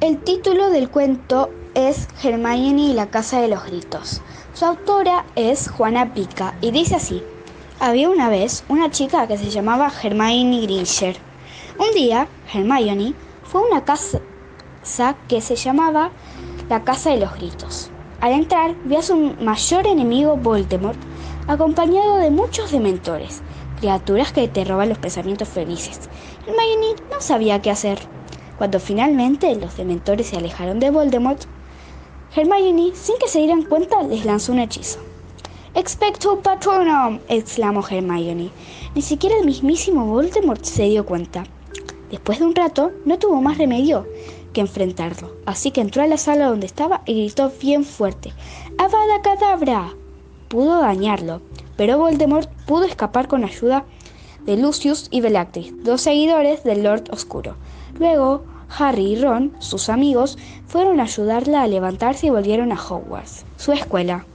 [0.00, 4.22] El título del cuento es Hermione y la Casa de los Gritos.
[4.54, 7.20] Su autora es Juana Pica y dice así.
[7.80, 11.16] Había una vez una chica que se llamaba Hermione Granger.
[11.80, 14.20] Un día, Hermione fue a una casa
[15.26, 16.12] que se llamaba
[16.68, 17.90] la Casa de los Gritos.
[18.20, 20.98] Al entrar, vio a su mayor enemigo Voldemort,
[21.48, 23.42] acompañado de muchos dementores,
[23.80, 26.08] criaturas que te roban los pensamientos felices.
[26.46, 27.98] Hermione no sabía qué hacer.
[28.58, 31.44] Cuando finalmente los dementores se alejaron de Voldemort,
[32.34, 34.98] Hermione, sin que se dieran cuenta, les lanzó un hechizo.
[35.74, 38.50] Expecto Patronum, exclamó Hermione.
[38.96, 41.44] Ni siquiera el mismísimo Voldemort se dio cuenta.
[42.10, 44.06] Después de un rato, no tuvo más remedio
[44.52, 48.32] que enfrentarlo, así que entró a la sala donde estaba y gritó bien fuerte:
[48.76, 49.94] ¡Avada Cadabra!
[50.48, 51.42] Pudo dañarlo,
[51.76, 53.84] pero Voldemort pudo escapar con ayuda
[54.46, 57.56] de Lucius y Bellatrix, dos seguidores del Lord Oscuro.
[57.98, 58.44] Luego,
[58.76, 63.72] Harry y Ron, sus amigos, fueron a ayudarla a levantarse y volvieron a Hogwarts, su
[63.72, 64.26] escuela.